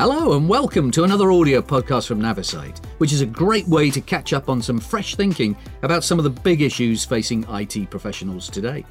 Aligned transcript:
Hello 0.00 0.34
and 0.34 0.48
welcome 0.48 0.90
to 0.92 1.04
another 1.04 1.30
audio 1.30 1.60
podcast 1.60 2.06
from 2.06 2.22
Navisite, 2.22 2.82
which 2.96 3.12
is 3.12 3.20
a 3.20 3.26
great 3.26 3.68
way 3.68 3.90
to 3.90 4.00
catch 4.00 4.32
up 4.32 4.48
on 4.48 4.62
some 4.62 4.80
fresh 4.80 5.14
thinking 5.14 5.54
about 5.82 6.04
some 6.04 6.16
of 6.16 6.24
the 6.24 6.30
big 6.30 6.62
issues 6.62 7.04
facing 7.04 7.44
IT 7.50 7.90
professionals 7.90 8.48
today. 8.48 8.82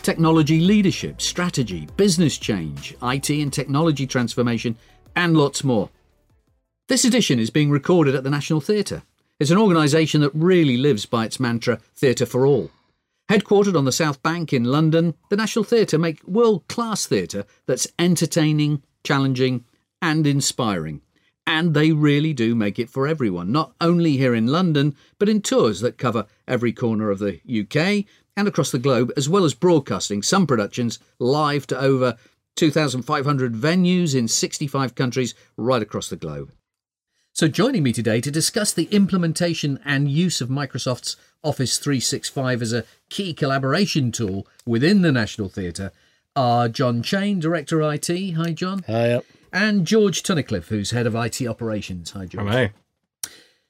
Technology 0.00 0.60
leadership, 0.60 1.20
strategy, 1.20 1.86
business 1.98 2.38
change, 2.38 2.96
IT 3.02 3.28
and 3.28 3.52
technology 3.52 4.06
transformation, 4.06 4.78
and 5.14 5.36
lots 5.36 5.62
more. 5.62 5.90
This 6.88 7.04
edition 7.04 7.38
is 7.38 7.50
being 7.50 7.70
recorded 7.70 8.14
at 8.14 8.24
the 8.24 8.30
National 8.30 8.62
Theatre. 8.62 9.02
It's 9.38 9.50
an 9.50 9.58
organisation 9.58 10.22
that 10.22 10.34
really 10.34 10.78
lives 10.78 11.04
by 11.04 11.26
its 11.26 11.38
mantra, 11.38 11.80
Theatre 11.94 12.24
for 12.24 12.46
All. 12.46 12.70
Headquartered 13.30 13.76
on 13.76 13.84
the 13.84 13.92
South 13.92 14.22
Bank 14.22 14.54
in 14.54 14.64
London, 14.64 15.12
the 15.28 15.36
National 15.36 15.66
Theatre 15.66 15.98
make 15.98 16.26
world 16.26 16.66
class 16.66 17.04
theatre 17.04 17.44
that's 17.66 17.88
entertaining, 17.98 18.82
challenging, 19.04 19.66
and 20.02 20.26
inspiring. 20.26 21.00
And 21.46 21.74
they 21.74 21.92
really 21.92 22.32
do 22.32 22.54
make 22.54 22.78
it 22.78 22.90
for 22.90 23.08
everyone, 23.08 23.50
not 23.50 23.72
only 23.80 24.16
here 24.16 24.34
in 24.34 24.46
London, 24.46 24.94
but 25.18 25.28
in 25.28 25.42
tours 25.42 25.80
that 25.80 25.98
cover 25.98 26.26
every 26.46 26.72
corner 26.72 27.10
of 27.10 27.18
the 27.18 27.40
UK 27.48 28.06
and 28.36 28.46
across 28.46 28.70
the 28.70 28.78
globe, 28.78 29.12
as 29.16 29.28
well 29.28 29.44
as 29.44 29.54
broadcasting 29.54 30.22
some 30.22 30.46
productions 30.46 30.98
live 31.18 31.66
to 31.66 31.80
over 31.80 32.16
2,500 32.56 33.54
venues 33.54 34.14
in 34.14 34.28
65 34.28 34.94
countries 34.94 35.34
right 35.56 35.82
across 35.82 36.08
the 36.08 36.16
globe. 36.16 36.52
So, 37.32 37.48
joining 37.48 37.82
me 37.82 37.92
today 37.92 38.20
to 38.20 38.30
discuss 38.30 38.72
the 38.72 38.84
implementation 38.86 39.80
and 39.84 40.10
use 40.10 40.40
of 40.40 40.48
Microsoft's 40.48 41.16
Office 41.42 41.78
365 41.78 42.60
as 42.60 42.72
a 42.72 42.84
key 43.08 43.32
collaboration 43.32 44.12
tool 44.12 44.46
within 44.66 45.02
the 45.02 45.12
National 45.12 45.48
Theatre 45.48 45.92
are 46.36 46.68
John 46.68 47.02
Chain, 47.02 47.40
Director 47.40 47.80
IT. 47.82 48.08
Hi, 48.08 48.52
John. 48.52 48.84
Hi. 48.86 49.22
And 49.52 49.86
George 49.86 50.22
Tunnicliffe, 50.22 50.68
who's 50.68 50.90
Head 50.90 51.06
of 51.06 51.14
IT 51.14 51.42
Operations. 51.46 52.12
Hi, 52.12 52.26
George. 52.26 52.48
Hi. 52.48 52.72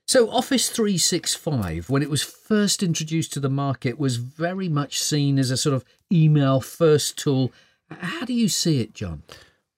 So, 0.06 0.28
Office 0.28 0.68
365, 0.68 1.88
when 1.88 2.02
it 2.02 2.10
was 2.10 2.22
first 2.22 2.82
introduced 2.82 3.32
to 3.34 3.40
the 3.40 3.48
market, 3.48 3.98
was 3.98 4.16
very 4.16 4.68
much 4.68 4.98
seen 4.98 5.38
as 5.38 5.50
a 5.50 5.56
sort 5.56 5.74
of 5.74 5.84
email 6.12 6.60
first 6.60 7.16
tool. 7.16 7.52
How 7.90 8.24
do 8.24 8.32
you 8.32 8.48
see 8.48 8.80
it, 8.80 8.92
John? 8.92 9.22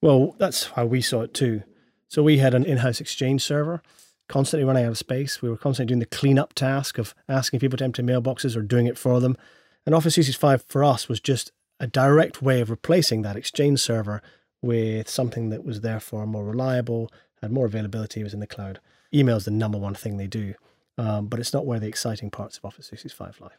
Well, 0.00 0.34
that's 0.38 0.68
how 0.68 0.86
we 0.86 1.02
saw 1.02 1.22
it 1.22 1.34
too. 1.34 1.62
So, 2.08 2.22
we 2.22 2.38
had 2.38 2.54
an 2.54 2.64
in 2.64 2.78
house 2.78 3.00
Exchange 3.00 3.42
server 3.42 3.82
constantly 4.28 4.64
running 4.64 4.86
out 4.86 4.92
of 4.92 4.98
space. 4.98 5.42
We 5.42 5.50
were 5.50 5.58
constantly 5.58 5.90
doing 5.90 6.00
the 6.00 6.06
cleanup 6.06 6.54
task 6.54 6.96
of 6.96 7.14
asking 7.28 7.60
people 7.60 7.76
to 7.76 7.84
empty 7.84 8.02
mailboxes 8.02 8.56
or 8.56 8.62
doing 8.62 8.86
it 8.86 8.96
for 8.96 9.20
them. 9.20 9.36
And 9.84 9.94
Office 9.94 10.14
365 10.14 10.62
for 10.62 10.82
us 10.82 11.08
was 11.08 11.20
just 11.20 11.52
a 11.78 11.86
direct 11.86 12.40
way 12.40 12.62
of 12.62 12.70
replacing 12.70 13.20
that 13.22 13.36
Exchange 13.36 13.80
server 13.80 14.22
with 14.62 15.08
something 15.08 15.50
that 15.50 15.64
was 15.64 15.80
therefore 15.80 16.26
more 16.26 16.44
reliable, 16.44 17.10
had 17.42 17.52
more 17.52 17.66
availability, 17.66 18.22
was 18.22 18.32
in 18.32 18.40
the 18.40 18.46
cloud. 18.46 18.80
Email 19.12 19.36
is 19.36 19.44
the 19.44 19.50
number 19.50 19.76
one 19.76 19.94
thing 19.94 20.16
they 20.16 20.28
do, 20.28 20.54
um, 20.96 21.26
but 21.26 21.40
it's 21.40 21.52
not 21.52 21.66
where 21.66 21.80
the 21.80 21.88
exciting 21.88 22.30
parts 22.30 22.56
of 22.56 22.64
Office 22.64 22.88
365 22.88 23.40
lie. 23.40 23.50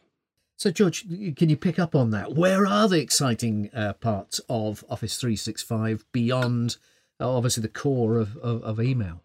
So, 0.56 0.70
George, 0.70 1.04
can 1.36 1.48
you 1.48 1.56
pick 1.56 1.78
up 1.78 1.94
on 1.94 2.10
that? 2.10 2.34
Where 2.34 2.66
are 2.66 2.88
the 2.88 3.00
exciting 3.00 3.70
uh, 3.74 3.92
parts 3.94 4.40
of 4.48 4.84
Office 4.88 5.18
365 5.18 6.04
beyond, 6.12 6.76
uh, 7.20 7.36
obviously, 7.36 7.60
the 7.60 7.68
core 7.68 8.18
of, 8.18 8.36
of, 8.38 8.62
of 8.62 8.80
email? 8.80 9.20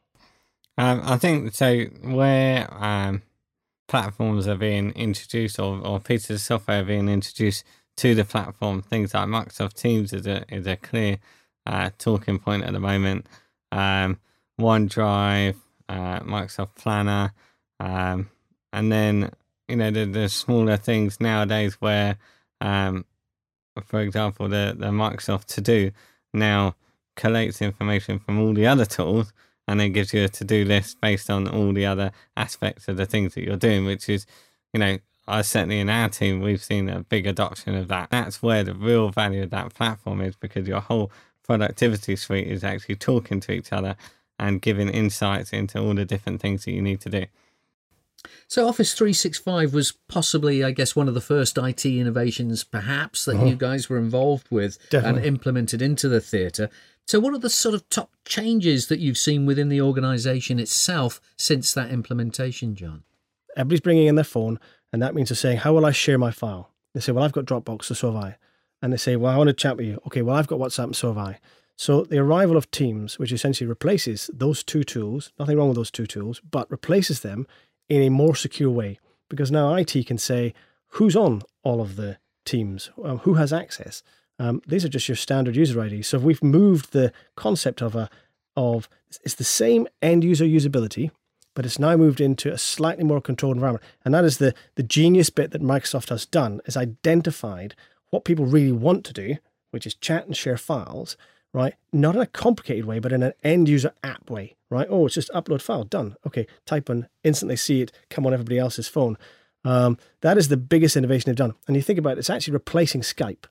Um, 0.77 1.01
I 1.03 1.17
think 1.17 1.53
so. 1.53 1.85
Where 2.03 2.67
um, 2.73 3.21
platforms 3.87 4.47
are 4.47 4.55
being 4.55 4.91
introduced, 4.91 5.59
or, 5.59 5.79
or 5.85 5.99
pieces 5.99 6.29
of 6.31 6.41
software 6.41 6.81
are 6.81 6.85
being 6.85 7.09
introduced 7.09 7.63
to 7.97 8.15
the 8.15 8.23
platform, 8.25 8.81
things 8.81 9.13
like 9.13 9.27
Microsoft 9.27 9.73
Teams 9.73 10.13
is 10.13 10.25
a 10.25 10.45
is 10.53 10.65
a 10.65 10.77
clear 10.77 11.19
uh, 11.69 11.91
talking 11.97 12.39
point 12.39 12.63
at 12.63 12.73
the 12.73 12.79
moment. 12.79 13.27
Um, 13.71 14.19
OneDrive, 14.59 15.55
uh, 15.87 16.19
Microsoft 16.21 16.75
Planner, 16.75 17.31
um, 17.79 18.29
and 18.73 18.91
then 18.91 19.31
you 19.67 19.77
know 19.77 19.91
the, 19.91 20.05
the 20.05 20.27
smaller 20.27 20.75
things 20.75 21.21
nowadays 21.21 21.75
where, 21.79 22.17
um, 22.59 23.05
for 23.85 24.01
example, 24.01 24.49
the 24.49 24.75
the 24.77 24.87
Microsoft 24.87 25.45
To 25.53 25.61
Do 25.61 25.91
now 26.33 26.75
collates 27.15 27.61
information 27.61 28.19
from 28.19 28.39
all 28.39 28.53
the 28.53 28.65
other 28.65 28.85
tools 28.85 29.31
and 29.67 29.79
then 29.79 29.91
gives 29.91 30.13
you 30.13 30.23
a 30.23 30.29
to 30.29 30.43
do 30.43 30.65
list 30.65 30.99
based 30.99 31.29
on 31.29 31.47
all 31.47 31.73
the 31.73 31.85
other 31.85 32.11
aspects 32.35 32.87
of 32.87 32.97
the 32.97 33.05
things 33.05 33.35
that 33.35 33.43
you're 33.43 33.57
doing, 33.57 33.85
which 33.85 34.09
is, 34.09 34.25
you 34.73 34.79
know, 34.79 34.97
I 35.27 35.43
certainly 35.43 35.79
in 35.79 35.89
our 35.89 36.09
team 36.09 36.41
we've 36.41 36.63
seen 36.63 36.89
a 36.89 37.01
big 37.01 37.27
adoption 37.27 37.75
of 37.75 37.87
that. 37.89 38.09
That's 38.09 38.41
where 38.41 38.63
the 38.63 38.73
real 38.73 39.09
value 39.09 39.43
of 39.43 39.51
that 39.51 39.73
platform 39.75 40.21
is 40.21 40.35
because 40.35 40.67
your 40.67 40.79
whole 40.79 41.11
productivity 41.49 42.15
suite 42.15 42.45
is 42.45 42.63
actually 42.63 42.95
talking 42.95 43.39
to 43.39 43.51
each 43.51 43.73
other 43.73 43.95
and 44.37 44.61
giving 44.61 44.87
insights 44.87 45.51
into 45.51 45.79
all 45.79 45.95
the 45.95 46.05
different 46.05 46.39
things 46.39 46.63
that 46.63 46.71
you 46.73 46.81
need 46.81 47.01
to 47.01 47.09
do. 47.09 47.25
So, 48.47 48.67
Office 48.67 48.93
365 48.93 49.73
was 49.73 49.93
possibly, 50.07 50.63
I 50.63 50.69
guess, 50.69 50.95
one 50.95 51.07
of 51.07 51.15
the 51.15 51.21
first 51.21 51.57
IT 51.57 51.87
innovations, 51.87 52.63
perhaps, 52.63 53.25
that 53.25 53.37
you 53.37 53.39
mm-hmm. 53.39 53.57
guys 53.57 53.89
were 53.89 53.97
involved 53.97 54.45
with 54.51 54.77
Definitely. 54.91 55.17
and 55.17 55.25
implemented 55.25 55.81
into 55.81 56.07
the 56.07 56.21
theatre. 56.21 56.69
So, 57.07 57.19
what 57.19 57.33
are 57.33 57.39
the 57.39 57.49
sort 57.49 57.73
of 57.73 57.89
top 57.89 58.11
changes 58.25 58.85
that 58.87 58.99
you've 58.99 59.17
seen 59.17 59.47
within 59.47 59.69
the 59.69 59.81
organisation 59.81 60.59
itself 60.59 61.19
since 61.35 61.73
that 61.73 61.89
implementation, 61.89 62.75
John? 62.75 63.01
Everybody's 63.57 63.81
bringing 63.81 64.05
in 64.05 64.15
their 64.15 64.23
phone, 64.23 64.59
and 64.93 65.01
that 65.01 65.15
means 65.15 65.29
they're 65.29 65.35
saying, 65.35 65.57
How 65.59 65.73
will 65.73 65.87
I 65.87 65.91
share 65.91 66.19
my 66.19 66.29
file? 66.29 66.69
They 66.93 66.99
say, 66.99 67.11
Well, 67.11 67.23
I've 67.23 67.31
got 67.31 67.45
Dropbox, 67.45 67.85
so 67.85 67.95
so 67.95 68.11
have 68.13 68.23
I. 68.23 68.35
And 68.81 68.93
they 68.93 68.97
say, 68.97 69.15
Well, 69.15 69.33
I 69.33 69.37
want 69.37 69.49
to 69.49 69.53
chat 69.53 69.77
with 69.77 69.85
you. 69.85 70.01
Okay, 70.07 70.21
well, 70.21 70.35
I've 70.35 70.47
got 70.47 70.59
WhatsApp, 70.59 70.85
and 70.85 70.95
so 70.95 71.09
have 71.09 71.17
I. 71.17 71.39
So 71.75 72.03
the 72.03 72.17
arrival 72.17 72.57
of 72.57 72.69
Teams, 72.71 73.17
which 73.17 73.31
essentially 73.31 73.67
replaces 73.67 74.29
those 74.33 74.63
two 74.63 74.83
tools, 74.83 75.31
nothing 75.39 75.57
wrong 75.57 75.69
with 75.69 75.77
those 75.77 75.91
two 75.91 76.05
tools, 76.05 76.41
but 76.49 76.69
replaces 76.69 77.21
them 77.21 77.47
in 77.87 78.01
a 78.01 78.09
more 78.09 78.35
secure 78.35 78.69
way. 78.69 78.99
Because 79.29 79.51
now 79.51 79.73
IT 79.75 80.05
can 80.07 80.17
say, 80.17 80.53
Who's 80.93 81.15
on 81.15 81.41
all 81.63 81.81
of 81.81 81.95
the 81.95 82.17
Teams? 82.45 82.89
Um, 83.03 83.19
who 83.19 83.35
has 83.35 83.53
access? 83.53 84.01
Um, 84.39 84.61
these 84.65 84.85
are 84.85 84.89
just 84.89 85.07
your 85.07 85.17
standard 85.17 85.55
user 85.55 85.83
IDs. 85.83 86.07
So 86.07 86.17
if 86.17 86.23
we've 86.23 86.43
moved 86.43 86.93
the 86.93 87.11
concept 87.35 87.81
of 87.81 87.95
a 87.95 88.09
of 88.55 88.89
it's 89.23 89.35
the 89.35 89.43
same 89.43 89.87
end 90.01 90.23
user 90.23 90.45
usability, 90.45 91.11
but 91.55 91.65
it's 91.65 91.79
now 91.79 91.95
moved 91.95 92.21
into 92.21 92.51
a 92.51 92.57
slightly 92.57 93.03
more 93.03 93.21
controlled 93.21 93.57
environment. 93.57 93.83
And 94.03 94.13
that 94.13 94.25
is 94.25 94.37
the 94.37 94.53
the 94.75 94.83
genius 94.83 95.29
bit 95.29 95.51
that 95.51 95.61
Microsoft 95.61 96.09
has 96.09 96.25
done 96.25 96.61
is 96.65 96.77
identified 96.77 97.75
what 98.11 98.25
people 98.25 98.45
really 98.45 98.71
want 98.71 99.05
to 99.05 99.13
do, 99.13 99.35
which 99.71 99.85
is 99.85 99.95
chat 99.95 100.25
and 100.25 100.35
share 100.35 100.57
files, 100.57 101.17
right? 101.53 101.75
Not 101.91 102.15
in 102.15 102.21
a 102.21 102.27
complicated 102.27 102.85
way, 102.85 102.99
but 102.99 103.11
in 103.11 103.23
an 103.23 103.33
end 103.43 103.69
user 103.69 103.93
app 104.03 104.29
way, 104.29 104.55
right? 104.69 104.87
Oh, 104.89 105.05
it's 105.05 105.15
just 105.15 105.31
upload 105.31 105.61
file, 105.61 105.83
done. 105.83 106.15
Okay, 106.25 106.47
type 106.65 106.89
and 106.89 107.07
instantly 107.23 107.55
see 107.55 107.81
it 107.81 107.91
come 108.09 108.25
on 108.25 108.33
everybody 108.33 108.59
else's 108.59 108.87
phone. 108.87 109.17
Um, 109.65 109.97
that 110.21 110.37
is 110.37 110.47
the 110.47 110.57
biggest 110.57 110.95
innovation 110.95 111.29
they've 111.29 111.35
done. 111.35 111.55
And 111.67 111.75
you 111.75 111.81
think 111.81 111.99
about 111.99 112.13
it, 112.13 112.19
it's 112.19 112.29
actually 112.29 112.53
replacing 112.53 113.01
Skype. 113.01 113.45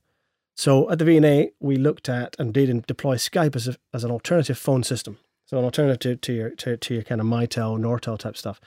So 0.57 0.91
at 0.91 0.99
the 0.99 1.05
V&A, 1.05 1.53
we 1.61 1.77
looked 1.77 2.09
at 2.09 2.35
and 2.39 2.53
did 2.53 2.87
deploy 2.87 3.17
Skype 3.17 3.55
as, 3.55 3.69
a, 3.69 3.77
as 3.93 4.05
an 4.05 4.11
alternative 4.11 4.59
phone 4.59 4.83
system. 4.83 5.19
So 5.47 5.59
an 5.59 5.65
alternative 5.65 6.21
to 6.21 6.33
your 6.33 6.51
to, 6.51 6.77
to 6.77 6.95
your 6.95 7.03
kind 7.03 7.21
of 7.21 7.27
Mitel, 7.27 7.79
Nortel 7.79 8.19
type 8.19 8.37
stuff. 8.37 8.61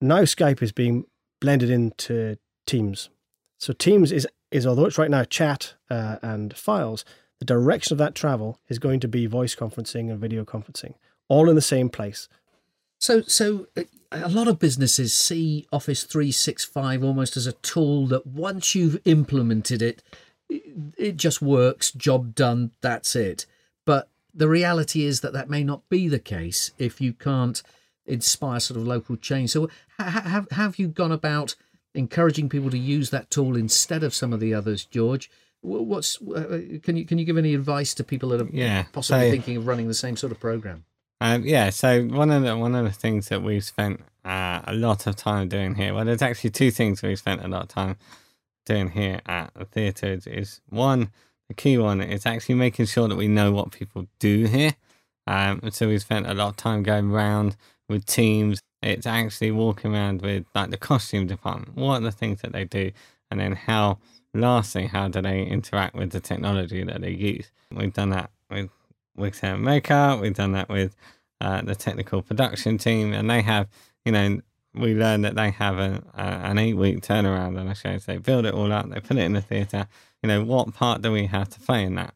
Now 0.00 0.22
Skype 0.22 0.60
is 0.60 0.72
being 0.72 1.04
blended 1.40 1.70
into 1.70 2.38
Teams. 2.66 3.08
So 3.60 3.72
Teams 3.72 4.10
is 4.10 4.26
is 4.56 4.66
although 4.66 4.86
it's 4.86 4.98
right 4.98 5.10
now 5.10 5.24
chat 5.24 5.74
uh, 5.90 6.16
and 6.22 6.56
files, 6.56 7.04
the 7.38 7.44
direction 7.44 7.94
of 7.94 7.98
that 7.98 8.14
travel 8.14 8.58
is 8.68 8.78
going 8.78 9.00
to 9.00 9.08
be 9.08 9.26
voice 9.26 9.54
conferencing 9.54 10.10
and 10.10 10.18
video 10.18 10.44
conferencing, 10.44 10.94
all 11.28 11.48
in 11.48 11.54
the 11.54 11.62
same 11.62 11.88
place. 11.88 12.28
So, 12.98 13.20
so 13.22 13.66
uh, 13.76 13.82
a 14.10 14.28
lot 14.28 14.48
of 14.48 14.58
businesses 14.58 15.14
see 15.14 15.66
Office 15.72 16.04
365 16.04 17.04
almost 17.04 17.36
as 17.36 17.46
a 17.46 17.52
tool 17.52 18.06
that 18.08 18.26
once 18.26 18.74
you've 18.74 19.00
implemented 19.04 19.82
it, 19.82 20.02
it 20.48 21.16
just 21.16 21.42
works, 21.42 21.90
job 21.90 22.34
done, 22.34 22.70
that's 22.80 23.14
it. 23.14 23.46
But 23.84 24.08
the 24.32 24.48
reality 24.48 25.04
is 25.04 25.20
that 25.20 25.32
that 25.32 25.50
may 25.50 25.64
not 25.64 25.88
be 25.88 26.08
the 26.08 26.18
case 26.18 26.70
if 26.78 27.00
you 27.00 27.12
can't 27.12 27.62
inspire 28.06 28.60
sort 28.60 28.78
of 28.78 28.86
local 28.86 29.16
change. 29.16 29.50
So, 29.50 29.68
have 29.98 30.48
have 30.52 30.78
you 30.78 30.88
gone 30.88 31.12
about 31.12 31.56
encouraging 31.96 32.48
people 32.48 32.70
to 32.70 32.78
use 32.78 33.10
that 33.10 33.30
tool 33.30 33.56
instead 33.56 34.02
of 34.04 34.14
some 34.14 34.32
of 34.32 34.40
the 34.40 34.54
others, 34.54 34.84
George? 34.84 35.30
What's 35.62 36.20
uh, 36.22 36.60
can 36.82 36.96
you 36.96 37.04
can 37.04 37.18
you 37.18 37.24
give 37.24 37.36
any 37.38 37.54
advice 37.54 37.94
to 37.94 38.04
people 38.04 38.28
that 38.28 38.40
are 38.42 38.48
Yeah, 38.52 38.84
possibly 38.92 39.26
so- 39.26 39.30
thinking 39.32 39.56
of 39.56 39.66
running 39.66 39.88
the 39.88 39.94
same 39.94 40.16
sort 40.16 40.30
of 40.32 40.38
program? 40.38 40.84
Um, 41.20 41.44
yeah, 41.44 41.70
so 41.70 42.04
one 42.04 42.30
of 42.30 42.42
the 42.42 42.56
one 42.56 42.74
of 42.74 42.84
the 42.84 42.90
things 42.92 43.28
that 43.30 43.42
we've 43.42 43.64
spent 43.64 44.00
uh, 44.24 44.60
a 44.64 44.74
lot 44.74 45.06
of 45.06 45.16
time 45.16 45.48
doing 45.48 45.74
here, 45.74 45.94
well, 45.94 46.04
there's 46.04 46.20
actually 46.22 46.50
two 46.50 46.70
things 46.70 47.02
we've 47.02 47.18
spent 47.18 47.42
a 47.42 47.48
lot 47.48 47.62
of 47.62 47.68
time 47.68 47.96
doing 48.66 48.90
here 48.90 49.20
at 49.26 49.50
the 49.54 49.64
theatre. 49.64 50.12
Is, 50.12 50.26
is 50.26 50.60
one, 50.68 51.10
the 51.48 51.54
key 51.54 51.78
one 51.78 52.02
is 52.02 52.26
actually 52.26 52.56
making 52.56 52.84
sure 52.86 53.08
that 53.08 53.16
we 53.16 53.28
know 53.28 53.50
what 53.50 53.70
people 53.72 54.06
do 54.18 54.44
here. 54.44 54.74
Um, 55.26 55.60
and 55.62 55.74
so 55.74 55.88
we 55.88 55.98
spent 55.98 56.26
a 56.26 56.34
lot 56.34 56.48
of 56.50 56.56
time 56.56 56.82
going 56.82 57.10
around 57.10 57.56
with 57.88 58.04
teams. 58.04 58.60
It's 58.86 59.06
actually 59.06 59.50
walking 59.50 59.94
around 59.94 60.22
with 60.22 60.44
like 60.54 60.70
the 60.70 60.76
costume 60.76 61.26
department. 61.26 61.76
What 61.76 62.00
are 62.00 62.04
the 62.04 62.12
things 62.12 62.40
that 62.42 62.52
they 62.52 62.64
do, 62.64 62.92
and 63.30 63.40
then 63.40 63.52
how 63.52 63.98
lastly, 64.32 64.86
how 64.86 65.08
do 65.08 65.20
they 65.22 65.42
interact 65.42 65.94
with 65.94 66.10
the 66.10 66.20
technology 66.20 66.84
that 66.84 67.00
they 67.00 67.10
use? 67.10 67.50
We've 67.70 67.92
done 67.92 68.10
that 68.10 68.30
with 68.50 68.70
Wigtown 69.18 69.60
Maker. 69.60 70.18
We've 70.20 70.34
done 70.34 70.52
that 70.52 70.68
with 70.68 70.94
uh, 71.40 71.62
the 71.62 71.74
technical 71.74 72.22
production 72.22 72.78
team, 72.78 73.12
and 73.12 73.28
they 73.28 73.42
have, 73.42 73.68
you 74.04 74.12
know, 74.12 74.40
we 74.74 74.94
learned 74.94 75.24
that 75.24 75.34
they 75.34 75.50
have 75.50 75.78
a, 75.78 76.02
a 76.14 76.22
an 76.50 76.58
eight 76.58 76.74
week 76.74 77.00
turnaround 77.00 77.58
on 77.58 77.66
a 77.68 77.74
show. 77.74 77.98
So 77.98 78.12
they 78.12 78.18
build 78.18 78.46
it 78.46 78.54
all 78.54 78.72
up, 78.72 78.88
they 78.88 79.00
put 79.00 79.16
it 79.16 79.24
in 79.24 79.32
the 79.32 79.40
theatre. 79.40 79.88
You 80.22 80.28
know, 80.28 80.44
what 80.44 80.74
part 80.74 81.02
do 81.02 81.12
we 81.12 81.26
have 81.26 81.48
to 81.50 81.60
play 81.60 81.82
in 81.84 81.94
that? 81.96 82.14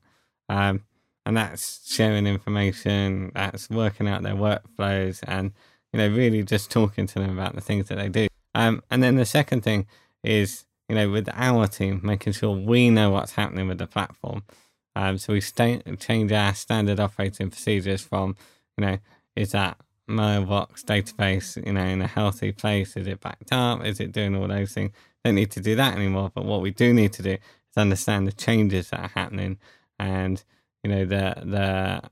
Um, 0.48 0.84
and 1.26 1.36
that's 1.36 1.92
sharing 1.92 2.26
information, 2.26 3.30
that's 3.34 3.70
working 3.70 4.08
out 4.08 4.22
their 4.22 4.34
workflows, 4.34 5.20
and 5.26 5.52
you 5.92 5.98
know, 5.98 6.08
really 6.08 6.42
just 6.42 6.70
talking 6.70 7.06
to 7.06 7.18
them 7.18 7.38
about 7.38 7.54
the 7.54 7.60
things 7.60 7.88
that 7.88 7.96
they 7.96 8.08
do. 8.08 8.28
Um, 8.54 8.82
and 8.90 9.02
then 9.02 9.16
the 9.16 9.24
second 9.24 9.62
thing 9.62 9.86
is, 10.22 10.64
you 10.88 10.94
know, 10.94 11.10
with 11.10 11.28
our 11.32 11.66
team, 11.66 12.00
making 12.02 12.32
sure 12.32 12.54
we 12.54 12.90
know 12.90 13.10
what's 13.10 13.32
happening 13.32 13.68
with 13.68 13.78
the 13.78 13.86
platform. 13.86 14.42
Um, 14.96 15.18
so 15.18 15.32
we 15.32 15.40
stay, 15.40 15.80
change 15.98 16.32
our 16.32 16.54
standard 16.54 16.98
operating 16.98 17.50
procedures 17.50 18.02
from, 18.02 18.36
you 18.76 18.84
know, 18.84 18.98
is 19.36 19.52
that 19.52 19.76
mailbox 20.08 20.82
database, 20.82 21.64
you 21.64 21.72
know, 21.72 21.84
in 21.84 22.02
a 22.02 22.06
healthy 22.06 22.52
place? 22.52 22.96
Is 22.96 23.06
it 23.06 23.20
backed 23.20 23.52
up? 23.52 23.84
Is 23.84 24.00
it 24.00 24.12
doing 24.12 24.34
all 24.34 24.48
those 24.48 24.72
things? 24.72 24.92
Don't 25.24 25.36
need 25.36 25.52
to 25.52 25.60
do 25.60 25.76
that 25.76 25.94
anymore. 25.94 26.32
But 26.34 26.44
what 26.44 26.60
we 26.60 26.70
do 26.72 26.92
need 26.92 27.12
to 27.14 27.22
do 27.22 27.30
is 27.30 27.76
understand 27.76 28.26
the 28.26 28.32
changes 28.32 28.90
that 28.90 29.00
are 29.00 29.12
happening 29.14 29.58
and, 29.98 30.42
you 30.82 30.90
know, 30.90 31.04
the 31.04 31.34
the 31.44 32.02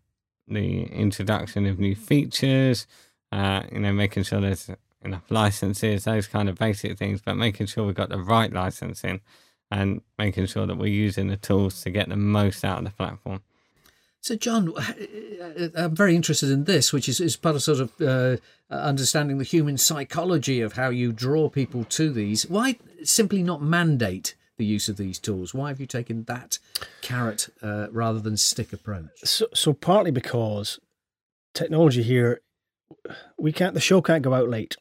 the 0.46 0.84
introduction 0.84 1.66
of 1.66 1.78
new 1.78 1.94
features, 1.94 2.86
uh, 3.32 3.62
you 3.70 3.80
know, 3.80 3.92
making 3.92 4.22
sure 4.22 4.40
there's 4.40 4.70
enough 5.02 5.30
licenses, 5.30 6.04
those 6.04 6.26
kind 6.26 6.48
of 6.48 6.56
basic 6.56 6.98
things, 6.98 7.20
but 7.20 7.34
making 7.36 7.66
sure 7.66 7.84
we've 7.84 7.94
got 7.94 8.08
the 8.08 8.18
right 8.18 8.52
licensing 8.52 9.20
and 9.70 10.00
making 10.18 10.46
sure 10.46 10.66
that 10.66 10.76
we're 10.76 10.86
using 10.86 11.28
the 11.28 11.36
tools 11.36 11.82
to 11.82 11.90
get 11.90 12.08
the 12.08 12.16
most 12.16 12.64
out 12.64 12.78
of 12.78 12.84
the 12.84 12.90
platform. 12.90 13.42
So, 14.20 14.34
John, 14.34 14.72
I'm 15.76 15.94
very 15.94 16.16
interested 16.16 16.50
in 16.50 16.64
this, 16.64 16.92
which 16.92 17.08
is, 17.08 17.20
is 17.20 17.36
part 17.36 17.54
of 17.54 17.62
sort 17.62 17.80
of 17.80 18.00
uh, 18.00 18.36
understanding 18.68 19.38
the 19.38 19.44
human 19.44 19.78
psychology 19.78 20.60
of 20.60 20.72
how 20.72 20.90
you 20.90 21.12
draw 21.12 21.48
people 21.48 21.84
to 21.84 22.10
these. 22.12 22.44
Why 22.46 22.78
simply 23.04 23.42
not 23.42 23.62
mandate 23.62 24.34
the 24.56 24.64
use 24.64 24.88
of 24.88 24.96
these 24.96 25.18
tools? 25.20 25.54
Why 25.54 25.68
have 25.68 25.80
you 25.80 25.86
taken 25.86 26.24
that 26.24 26.58
carrot 27.00 27.48
uh, 27.62 27.86
rather 27.92 28.18
than 28.18 28.36
stick 28.36 28.72
approach? 28.72 29.20
So, 29.22 29.46
so 29.54 29.72
partly 29.72 30.10
because 30.10 30.80
technology 31.54 32.02
here, 32.02 32.40
we 33.38 33.52
can't. 33.52 33.74
The 33.74 33.80
show 33.80 34.02
can't 34.02 34.22
go 34.22 34.34
out 34.34 34.48
late. 34.48 34.76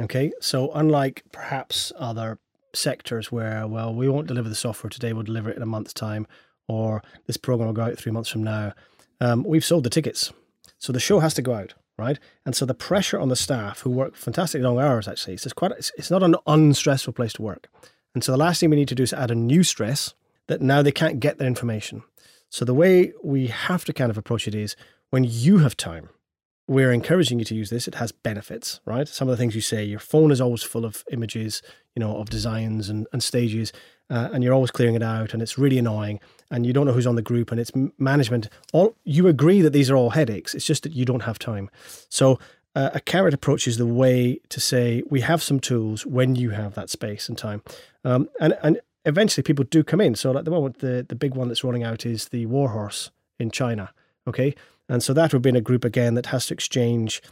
Okay, 0.00 0.32
so 0.40 0.72
unlike 0.72 1.22
perhaps 1.32 1.92
other 1.96 2.38
sectors 2.74 3.30
where, 3.30 3.66
well, 3.66 3.94
we 3.94 4.08
won't 4.08 4.26
deliver 4.26 4.48
the 4.48 4.54
software 4.54 4.90
today, 4.90 5.12
we'll 5.12 5.22
deliver 5.22 5.50
it 5.50 5.56
in 5.56 5.62
a 5.62 5.66
month's 5.66 5.92
time, 5.92 6.26
or 6.66 7.02
this 7.26 7.36
program 7.36 7.66
will 7.66 7.74
go 7.74 7.82
out 7.82 7.98
three 7.98 8.12
months 8.12 8.30
from 8.30 8.42
now. 8.42 8.72
Um, 9.20 9.44
we've 9.44 9.64
sold 9.64 9.84
the 9.84 9.90
tickets. 9.90 10.32
So 10.78 10.92
the 10.92 10.98
show 10.98 11.20
has 11.20 11.34
to 11.34 11.42
go 11.42 11.54
out, 11.54 11.74
right? 11.98 12.18
And 12.44 12.56
so 12.56 12.64
the 12.64 12.74
pressure 12.74 13.20
on 13.20 13.28
the 13.28 13.36
staff 13.36 13.80
who 13.80 13.90
work 13.90 14.16
fantastic 14.16 14.62
long 14.62 14.80
hours, 14.80 15.06
actually, 15.06 15.34
it's, 15.34 15.52
quite, 15.52 15.72
it's, 15.72 15.92
it's 15.96 16.10
not 16.10 16.22
an 16.22 16.34
unstressful 16.46 17.12
place 17.12 17.34
to 17.34 17.42
work. 17.42 17.68
And 18.14 18.24
so 18.24 18.32
the 18.32 18.38
last 18.38 18.60
thing 18.60 18.70
we 18.70 18.76
need 18.76 18.88
to 18.88 18.94
do 18.94 19.04
is 19.04 19.12
add 19.12 19.30
a 19.30 19.36
new 19.36 19.62
stress 19.62 20.14
that 20.48 20.60
now 20.60 20.82
they 20.82 20.92
can't 20.92 21.20
get 21.20 21.38
their 21.38 21.46
information. 21.46 22.02
So 22.48 22.64
the 22.64 22.74
way 22.74 23.12
we 23.22 23.46
have 23.46 23.84
to 23.84 23.92
kind 23.92 24.10
of 24.10 24.18
approach 24.18 24.48
it 24.48 24.54
is 24.54 24.74
when 25.10 25.24
you 25.24 25.58
have 25.58 25.76
time, 25.76 26.08
we're 26.72 26.92
encouraging 26.92 27.38
you 27.38 27.44
to 27.44 27.54
use 27.54 27.70
this. 27.70 27.86
It 27.86 27.96
has 27.96 28.12
benefits, 28.12 28.80
right? 28.84 29.06
Some 29.06 29.28
of 29.28 29.32
the 29.32 29.36
things 29.36 29.54
you 29.54 29.60
say, 29.60 29.84
your 29.84 30.00
phone 30.00 30.30
is 30.32 30.40
always 30.40 30.62
full 30.62 30.84
of 30.84 31.04
images, 31.10 31.62
you 31.94 32.00
know, 32.00 32.16
of 32.16 32.30
designs 32.30 32.88
and, 32.88 33.06
and 33.12 33.22
stages, 33.22 33.72
uh, 34.08 34.30
and 34.32 34.42
you're 34.42 34.54
always 34.54 34.70
clearing 34.70 34.94
it 34.94 35.02
out, 35.02 35.32
and 35.32 35.42
it's 35.42 35.58
really 35.58 35.78
annoying, 35.78 36.18
and 36.50 36.64
you 36.66 36.72
don't 36.72 36.86
know 36.86 36.92
who's 36.92 37.06
on 37.06 37.16
the 37.16 37.22
group, 37.22 37.50
and 37.50 37.60
it's 37.60 37.72
management. 37.98 38.48
All 38.72 38.96
you 39.04 39.28
agree 39.28 39.60
that 39.60 39.72
these 39.72 39.90
are 39.90 39.96
all 39.96 40.10
headaches. 40.10 40.54
It's 40.54 40.66
just 40.66 40.82
that 40.82 40.92
you 40.92 41.04
don't 41.04 41.22
have 41.22 41.38
time. 41.38 41.70
So 42.08 42.38
uh, 42.74 42.90
a 42.94 43.00
carrot 43.00 43.34
approach 43.34 43.68
is 43.68 43.76
the 43.76 43.86
way 43.86 44.40
to 44.48 44.60
say 44.60 45.02
we 45.10 45.20
have 45.20 45.42
some 45.42 45.60
tools 45.60 46.06
when 46.06 46.34
you 46.36 46.50
have 46.50 46.74
that 46.74 46.90
space 46.90 47.28
and 47.28 47.36
time, 47.36 47.62
um, 48.04 48.28
and 48.40 48.56
and 48.62 48.80
eventually 49.04 49.42
people 49.42 49.64
do 49.64 49.84
come 49.84 50.00
in. 50.00 50.14
So 50.14 50.36
at 50.36 50.44
the 50.44 50.50
moment, 50.50 50.78
the 50.78 51.04
the 51.06 51.16
big 51.16 51.34
one 51.34 51.48
that's 51.48 51.64
rolling 51.64 51.84
out 51.84 52.06
is 52.06 52.28
the 52.28 52.46
War 52.46 52.70
Horse 52.70 53.10
in 53.38 53.50
China. 53.50 53.92
Okay, 54.26 54.54
and 54.88 55.02
so 55.02 55.12
that 55.12 55.32
would 55.32 55.42
be 55.42 55.50
in 55.50 55.56
a 55.56 55.60
group 55.60 55.84
again 55.84 56.14
that 56.14 56.26
has 56.26 56.46
to 56.46 56.54
exchange 56.54 57.22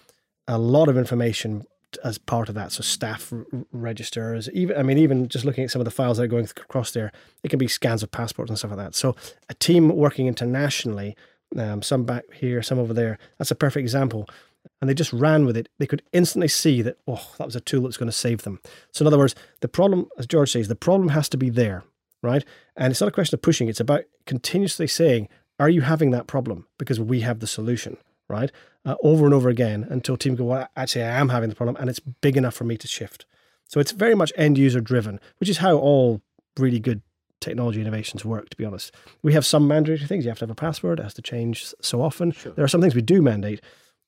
a 0.47 0.59
lot 0.59 0.89
of 0.89 0.97
information 0.97 1.65
as 2.05 2.19
part 2.19 2.49
of 2.49 2.55
that. 2.55 2.73
So 2.73 2.83
staff 2.83 3.33
r- 3.33 3.45
registers, 3.73 4.49
even 4.51 4.77
I 4.77 4.83
mean, 4.83 4.99
even 4.99 5.29
just 5.29 5.45
looking 5.45 5.65
at 5.65 5.71
some 5.71 5.81
of 5.81 5.85
the 5.85 5.91
files 5.91 6.17
that 6.17 6.25
are 6.25 6.29
going 6.29 6.45
across 6.45 6.93
there, 6.93 7.13
it 7.43 7.49
can 7.49 7.59
be 7.59 7.69
scans 7.69 8.03
of 8.03 8.11
passports 8.11 8.51
and 8.51 8.59
stuff 8.59 8.71
like 8.71 8.79
that. 8.79 8.95
So 8.95 9.17
a 9.49 9.55
team 9.55 9.89
working 9.97 10.27
internationally, 10.27 11.17
um, 11.57 11.83
some 11.83 12.05
back 12.05 12.25
here, 12.33 12.63
some 12.63 12.79
over 12.79 12.95
there. 12.95 13.19
That's 13.39 13.51
a 13.51 13.57
perfect 13.57 13.83
example. 13.83 14.29
And 14.81 14.91
they 14.91 14.95
just 14.95 15.13
ran 15.13 15.47
with 15.47 15.57
it. 15.57 15.69
They 15.79 15.87
could 15.87 16.03
instantly 16.13 16.49
see 16.49 16.83
that, 16.83 16.99
oh, 17.09 17.33
that 17.39 17.47
was 17.47 17.57
a 17.57 17.61
tool 17.61 17.83
that's 17.83 17.97
going 17.97 18.11
to 18.11 18.17
save 18.17 18.43
them. 18.43 18.61
So, 18.93 19.03
in 19.03 19.07
other 19.07 19.19
words, 19.19 19.35
the 19.61 19.69
problem, 19.69 20.09
as 20.19 20.27
George 20.27 20.53
says, 20.53 20.69
the 20.69 20.75
problem 20.75 21.09
has 21.09 21.31
to 21.31 21.39
be 21.39 21.49
there, 21.49 21.83
right? 22.23 22.45
And 22.77 22.91
it's 22.91 23.01
not 23.01 23.09
a 23.09 23.13
question 23.13 23.37
of 23.37 23.43
pushing, 23.43 23.69
it's 23.69 23.81
about 23.81 24.05
continuously 24.27 24.87
saying, 24.87 25.29
are 25.61 25.69
you 25.69 25.83
having 25.83 26.11
that 26.11 26.27
problem? 26.27 26.67
Because 26.79 26.99
we 26.99 27.21
have 27.21 27.39
the 27.39 27.47
solution, 27.47 27.99
right? 28.29 28.51
Uh, 28.85 28.97
over 29.03 29.27
and 29.27 29.35
over 29.35 29.51
again 29.51 29.87
until 29.91 30.17
team 30.17 30.35
go, 30.35 30.45
well, 30.45 30.69
actually, 30.75 31.05
I 31.05 31.19
am 31.19 31.29
having 31.29 31.51
the 31.51 31.55
problem 31.55 31.77
and 31.79 31.89
it's 31.89 32.01
big 32.01 32.37
enough 32.37 32.55
for 32.55 32.65
me 32.65 32.77
to 32.79 32.89
shift. 32.89 33.27
So 33.69 33.79
it's 33.79 33.93
very 33.93 34.15
much 34.15 34.33
end 34.37 34.59
user 34.59 34.81
driven, 34.81 35.21
which 35.39 35.49
is 35.49 35.59
how 35.59 35.77
all 35.77 36.23
really 36.59 36.81
good 36.81 37.03
technology 37.41 37.81
innovations 37.81 38.25
work, 38.25 38.49
to 38.49 38.57
be 38.57 38.65
honest. 38.65 38.93
We 39.23 39.35
have 39.35 39.47
some 39.47 39.69
mandatory 39.69 40.07
things. 40.07 40.25
You 40.25 40.31
have 40.31 40.39
to 40.39 40.45
have 40.45 40.51
a 40.51 40.55
password, 40.55 40.99
it 40.99 41.05
has 41.05 41.15
to 41.15 41.23
change 41.23 41.75
so 41.81 42.03
often. 42.03 42.33
Sure. 42.33 42.53
There 42.53 42.65
are 42.65 42.69
some 42.69 42.81
things 42.81 42.95
we 42.95 43.03
do 43.03 43.23
mandate. 43.23 43.61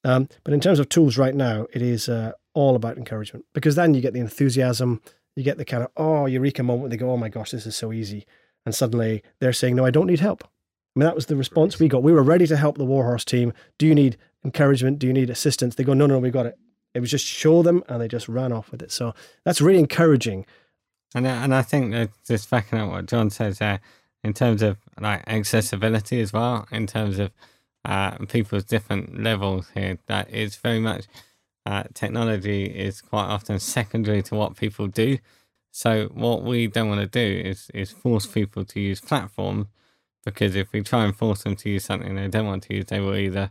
Um, 0.05 0.29
but 0.45 0.55
in 0.55 0.61
terms 0.61 0.79
of 0.79 0.89
tools 0.89 1.17
right 1.17 1.35
now, 1.35 1.67
it 1.73 1.83
is 1.83 2.09
uh, 2.09 2.33
all 2.55 2.75
about 2.75 2.99
encouragement 2.99 3.45
because 3.53 3.77
then 3.77 3.95
you 3.95 4.01
get 4.01 4.15
the 4.15 4.21
enthusiasm, 4.21 5.01
you 5.37 5.45
get 5.45 5.59
the 5.59 5.65
kind 5.65 5.85
of, 5.85 5.91
oh, 5.97 6.27
eureka 6.27 6.63
moment. 6.63 6.91
They 6.91 6.97
go, 6.97 7.11
oh 7.11 7.17
my 7.17 7.29
gosh, 7.29 7.53
this 7.53 7.67
is 7.67 7.77
so 7.77 7.93
easy. 7.93 8.27
And 8.65 8.75
suddenly 8.75 9.23
they're 9.39 9.53
saying, 9.53 9.77
no, 9.77 9.85
I 9.85 9.91
don't 9.91 10.07
need 10.07 10.21
help. 10.21 10.45
I 10.95 10.99
mean, 10.99 11.07
that 11.07 11.15
was 11.15 11.27
the 11.27 11.37
response 11.37 11.79
we 11.79 11.89
got. 11.89 12.03
We 12.03 12.13
were 12.13 12.23
ready 12.23 12.47
to 12.47 12.57
help 12.57 12.77
the 12.77 12.85
War 12.85 13.05
Horse 13.05 13.25
team. 13.25 13.55
Do 13.79 13.87
you 13.87 13.95
need 13.95 14.19
encouragement? 14.45 14.99
Do 14.99 15.07
you 15.07 15.13
need 15.13 15.31
assistance? 15.31 15.75
They 15.75 15.85
go, 15.85 15.95
no, 15.95 16.07
no, 16.07 16.19
we 16.19 16.31
got 16.31 16.47
it. 16.47 16.59
It 16.95 17.01
was 17.01 17.11
just 17.11 17.25
show 17.25 17.63
them, 17.63 17.83
and 17.89 18.03
they 18.03 18.09
just 18.09 18.29
ran 18.29 18.53
off 18.53 18.71
with 18.71 18.83
it. 18.83 18.93
So 18.93 19.15
that's 19.45 19.63
really 19.63 19.79
encouraging. 19.79 20.45
And 21.15 21.27
and 21.27 21.55
I 21.55 21.63
think 21.63 21.93
that 21.93 22.11
just 22.27 22.51
backing 22.51 22.79
up 22.79 22.91
what 22.91 23.07
John 23.07 23.31
says 23.31 23.59
there, 23.59 23.81
in 24.23 24.35
terms 24.35 24.61
of 24.61 24.77
like 25.01 25.25
accessibility 25.27 26.21
as 26.21 26.33
well, 26.33 26.67
in 26.71 26.87
terms 26.87 27.19
of 27.19 27.31
uh, 27.85 28.19
people's 28.27 28.65
different 28.65 29.23
levels 29.23 29.71
here, 29.75 29.99
that 30.07 30.29
is 30.31 30.57
very 30.57 30.79
much 30.79 31.07
uh, 31.65 31.85
technology 31.95 32.65
is 32.65 33.01
quite 33.01 33.27
often 33.27 33.59
secondary 33.59 34.23
to 34.25 34.35
what 34.35 34.57
people 34.57 34.87
do. 34.87 35.19
So 35.71 36.09
what 36.13 36.43
we 36.43 36.67
don't 36.67 36.89
want 36.89 37.01
to 37.01 37.07
do 37.07 37.49
is 37.49 37.71
is 37.73 37.91
force 37.91 38.27
people 38.27 38.65
to 38.67 38.81
use 38.81 39.01
platforms 39.01 39.69
because 40.25 40.55
if 40.55 40.73
we 40.73 40.83
try 40.83 41.05
and 41.05 41.17
force 41.17 41.43
them 41.43 41.57
to 41.57 41.71
use 41.71 41.85
something 41.85 42.15
they 42.15 42.29
don't 42.29 42.47
want 42.47 42.65
to 42.65 42.75
use, 42.75 42.87
they 42.87 43.01
will 43.01 43.17
either, 43.17 43.51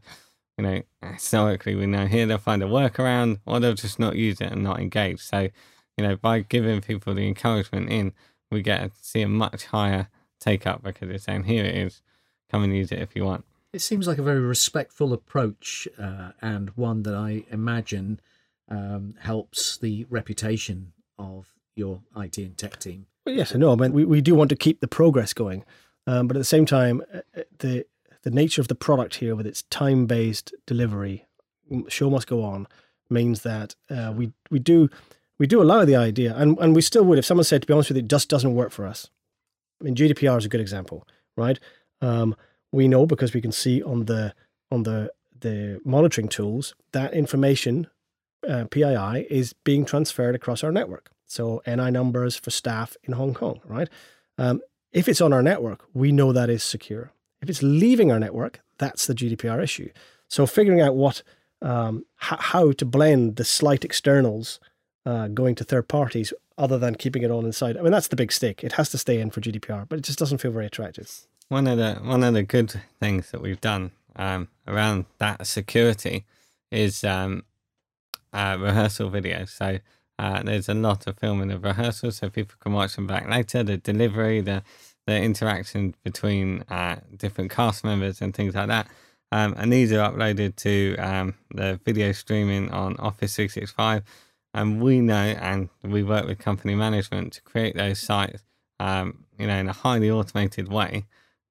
you 0.58 0.64
know, 0.64 0.82
historically 1.02 1.76
we 1.76 1.86
know 1.86 2.06
here 2.06 2.26
they'll 2.26 2.38
find 2.38 2.64
a 2.64 2.68
workaround 2.68 3.40
or 3.46 3.60
they'll 3.60 3.74
just 3.74 4.00
not 4.00 4.16
use 4.16 4.40
it 4.42 4.52
and 4.52 4.64
not 4.64 4.80
engage. 4.80 5.22
So, 5.22 5.50
you 5.98 6.08
know, 6.08 6.16
by 6.16 6.42
giving 6.42 6.82
people 6.82 7.14
the 7.14 7.28
encouragement 7.28 7.90
in, 7.90 8.14
we 8.50 8.62
get 8.62 8.84
to 8.84 8.92
see 9.02 9.22
a 9.22 9.28
much 9.28 9.66
higher 9.66 10.10
take 10.40 10.66
up 10.66 10.84
because 10.84 11.10
it's 11.10 11.26
saying 11.26 11.44
here 11.44 11.66
it 11.66 11.76
is, 11.76 12.02
come 12.50 12.64
and 12.64 12.76
use 12.76 12.92
it 12.92 13.00
if 13.00 13.16
you 13.16 13.26
want. 13.26 13.46
It 13.74 13.82
seems 13.82 14.08
like 14.08 14.18
a 14.18 14.24
very 14.24 14.42
respectful 14.42 15.14
approach 15.14 15.88
uh, 15.98 16.32
and 16.42 16.72
one 16.72 17.04
that 17.04 17.16
I 17.16 17.46
imagine 17.50 18.20
um, 18.68 19.16
helps 19.20 19.78
the 19.78 20.06
reputation 20.10 20.92
of 21.18 21.54
your 21.76 22.02
IT 22.18 22.38
and 22.38 22.58
tech 22.58 22.80
team. 22.80 23.06
Well, 23.26 23.36
yes, 23.36 23.56
I 23.56 23.60
know. 23.60 23.72
I 23.72 23.76
mean, 23.76 23.94
we, 23.94 24.04
we 24.04 24.20
do 24.20 24.36
want 24.36 24.50
to 24.50 24.56
keep 24.56 24.82
the 24.82 24.88
progress 24.88 25.34
going. 25.34 25.64
Um, 26.08 26.28
but 26.28 26.36
at 26.36 26.40
the 26.40 26.46
same 26.46 26.66
time, 26.66 27.02
uh, 27.14 27.20
uh, 27.38 27.44
the 27.60 27.86
the 28.24 28.32
nature 28.32 28.62
of 28.62 28.68
the 28.68 28.76
product 28.76 29.16
here, 29.16 29.36
with 29.36 29.48
its 29.48 29.64
time 29.64 30.06
based 30.06 30.54
delivery, 30.68 31.26
show 31.88 32.10
must 32.10 32.28
go 32.28 32.44
on, 32.44 32.68
means 33.10 33.42
that 33.42 33.76
uh, 33.90 34.14
we 34.16 34.32
we 34.50 34.60
do 34.60 34.90
we 35.40 35.48
do 35.48 35.62
allow 35.62 35.86
the 35.86 35.96
idea, 35.96 36.36
and 36.36 36.58
and 36.60 36.76
we 36.76 36.82
still 36.82 37.04
would 37.06 37.18
if 37.18 37.26
someone 37.26 37.44
said, 37.44 37.62
to 37.62 37.68
be 37.68 37.74
honest 37.74 37.90
with 37.90 37.98
you, 37.98 38.04
it 38.04 38.10
just 38.10 38.30
doesn't 38.30 38.56
work 38.56 38.72
for 38.72 38.86
us. 38.86 39.10
I 39.80 39.84
mean, 39.84 39.96
GDPR 39.96 40.38
is 40.38 40.46
a 40.46 40.50
good 40.50 40.62
example, 40.62 41.08
right? 41.36 41.60
Um, 42.02 42.36
we 42.72 42.88
know 42.88 43.06
because 43.06 43.34
we 43.34 43.42
can 43.42 43.52
see 43.52 43.82
on 43.84 44.06
the 44.06 44.34
on 44.72 44.84
the 44.84 45.12
the 45.40 45.82
monitoring 45.84 46.28
tools 46.28 46.76
that 46.94 47.14
information 47.14 47.88
uh, 48.48 48.66
PII 48.70 49.28
is 49.30 49.54
being 49.54 49.86
transferred 49.86 50.36
across 50.36 50.64
our 50.64 50.72
network. 50.72 51.12
So 51.26 51.62
NI 51.66 51.92
numbers 51.92 52.36
for 52.36 52.52
staff 52.52 52.96
in 53.04 53.14
Hong 53.14 53.34
Kong, 53.34 53.62
right? 53.66 53.90
Um, 54.38 54.62
if 54.92 55.08
it's 55.08 55.22
on 55.22 55.34
our 55.34 55.42
network, 55.42 55.86
we 55.94 56.12
know 56.12 56.32
that 56.34 56.50
is 56.50 56.64
secure. 56.64 57.12
If 57.42 57.50
it's 57.50 57.64
leaving 57.64 58.12
our 58.12 58.20
network, 58.20 58.62
that's 58.78 59.08
the 59.08 59.16
GDPR 59.16 59.64
issue. 59.64 59.90
So 60.28 60.46
figuring 60.46 60.82
out 60.82 60.96
what 60.96 61.24
um, 61.62 62.06
h- 62.22 62.40
how 62.40 62.72
to 62.74 62.86
blend 62.86 63.36
the 63.36 63.44
slight 63.44 63.86
externals 63.86 64.60
uh, 65.06 65.28
going 65.28 65.56
to 65.56 65.64
third 65.64 65.88
parties 65.88 66.34
other 66.58 66.78
than 66.78 66.96
keeping 66.96 67.24
it 67.24 67.32
all 67.32 67.46
inside. 67.46 67.78
I 67.78 67.82
mean, 67.82 67.92
that's 67.92 68.08
the 68.08 68.16
big 68.16 68.32
stick. 68.32 68.64
It 68.64 68.74
has 68.74 68.90
to 68.90 68.98
stay 68.98 69.20
in 69.20 69.32
for 69.32 69.42
GDPR, 69.42 69.88
but 69.88 70.00
it 70.00 70.06
just 70.06 70.20
doesn't 70.20 70.40
feel 70.40 70.52
very 70.52 70.66
attractive. 70.66 71.28
One 71.50 71.68
of 71.68 71.78
the 71.78 71.96
one 72.04 72.24
of 72.24 72.34
the 72.34 72.44
good 72.44 72.82
things 73.00 73.32
that 73.32 73.42
we've 73.42 73.60
done 73.60 73.92
um, 74.16 74.48
around 74.68 75.06
that 75.18 75.46
security 75.48 76.26
is 76.72 77.04
um, 77.04 77.44
uh, 78.32 78.58
rehearsal 78.60 79.12
videos. 79.12 79.50
So 79.50 79.80
uh, 80.22 80.44
there's 80.44 80.70
a 80.70 80.76
lot 80.76 81.08
of 81.08 81.18
filming 81.18 81.52
of 81.52 81.64
rehearsals, 81.64 82.18
so 82.18 82.30
people 82.30 82.56
can 82.60 82.74
watch 82.74 82.96
them 82.96 83.08
back 83.08 83.28
later. 83.28 83.64
The 83.64 83.78
delivery, 83.78 84.40
the 84.40 84.62
the 85.08 85.20
interaction 85.20 85.96
between 86.04 86.62
uh, 86.70 86.98
different 87.18 87.50
cast 87.50 87.84
members 87.84 88.22
and 88.22 88.36
things 88.36 88.54
like 88.54 88.68
that. 88.68 88.88
Um, 89.32 89.56
and 89.58 89.74
these 89.74 89.92
are 89.92 90.12
uploaded 90.12 90.56
to 90.58 90.96
um, 90.98 91.34
the 91.50 91.80
video 91.84 92.12
streaming 92.12 92.70
on 92.70 92.98
Office 92.98 93.36
365. 93.36 94.04
And 94.54 94.80
we 94.80 95.02
know, 95.02 95.16
and 95.16 95.70
we 95.84 96.04
work 96.04 96.28
with 96.28 96.38
company 96.38 96.76
management 96.76 97.34
to 97.34 97.42
create 97.42 97.76
those 97.76 98.00
sites, 98.00 98.44
um, 98.80 99.26
you 99.40 99.48
know, 99.48 99.56
in 99.56 99.70
a 99.70 99.74
highly 99.74 100.12
automated 100.12 100.68
way 100.68 101.06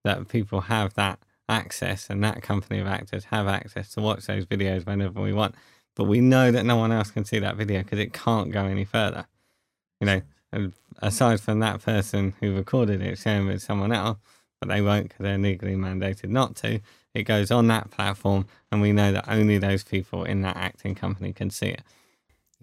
that 0.05 0.29
people 0.29 0.61
have 0.62 0.95
that 0.95 1.19
access 1.49 2.09
and 2.09 2.23
that 2.23 2.41
company 2.41 2.79
of 2.79 2.87
actors 2.87 3.25
have 3.25 3.49
access 3.49 3.91
to 3.95 4.00
watch 4.00 4.27
those 4.27 4.47
videos 4.47 4.87
whenever 4.87 5.21
we 5.21 5.33
want. 5.33 5.57
But 6.00 6.07
we 6.07 6.23
know 6.23 6.50
that 6.50 6.64
no 6.64 6.76
one 6.76 6.92
else 6.92 7.11
can 7.11 7.26
see 7.26 7.40
that 7.40 7.57
video 7.57 7.83
because 7.83 7.99
it 7.99 8.14
can't 8.14 8.50
go 8.50 8.64
any 8.64 8.87
further. 8.87 9.26
You 10.00 10.07
know, 10.07 10.73
aside 11.02 11.42
from 11.42 11.61
that 11.61 11.83
person 11.83 12.33
who 12.40 12.57
recorded 12.57 13.02
it 13.02 13.19
sharing 13.19 13.47
with 13.49 13.61
someone 13.61 13.92
else, 13.92 14.16
but 14.61 14.71
they 14.71 14.80
won't 14.80 15.11
because 15.11 15.23
they're 15.23 15.37
legally 15.37 15.75
mandated 15.75 16.30
not 16.30 16.57
to. 16.57 16.80
It 17.12 17.25
goes 17.25 17.50
on 17.50 17.66
that 17.66 17.90
platform, 17.90 18.47
and 18.73 18.80
we 18.80 18.95
know 18.95 19.12
that 19.12 19.28
only 19.28 19.59
those 19.59 19.85
people 19.85 20.25
in 20.25 20.40
that 20.40 20.57
acting 20.57 20.95
company 20.95 21.35
can 21.35 21.50
see 21.50 21.66
it. 21.66 21.83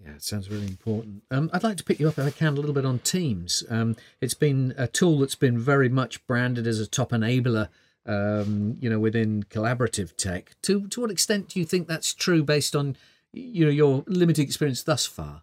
Yeah, 0.04 0.14
it 0.16 0.24
sounds 0.24 0.50
really 0.50 0.66
important. 0.66 1.22
Um, 1.30 1.48
I'd 1.52 1.62
like 1.62 1.76
to 1.76 1.84
pick 1.84 2.00
you 2.00 2.08
up, 2.08 2.18
if 2.18 2.26
I 2.26 2.30
can, 2.30 2.54
a 2.54 2.56
little 2.56 2.74
bit 2.74 2.84
on 2.84 2.98
Teams. 2.98 3.62
Um, 3.70 3.94
it's 4.20 4.34
been 4.34 4.74
a 4.76 4.88
tool 4.88 5.20
that's 5.20 5.36
been 5.36 5.60
very 5.60 5.88
much 5.88 6.26
branded 6.26 6.66
as 6.66 6.80
a 6.80 6.88
top 6.88 7.12
enabler, 7.12 7.68
um, 8.04 8.76
you 8.80 8.90
know, 8.90 8.98
within 8.98 9.44
collaborative 9.44 10.16
tech. 10.16 10.56
To 10.62 10.88
to 10.88 11.00
what 11.00 11.12
extent 11.12 11.50
do 11.50 11.60
you 11.60 11.64
think 11.64 11.86
that's 11.86 12.12
true, 12.12 12.42
based 12.42 12.74
on 12.74 12.96
you 13.32 13.64
know 13.64 13.70
your 13.70 14.04
limited 14.06 14.42
experience 14.42 14.82
thus 14.82 15.06
far? 15.06 15.42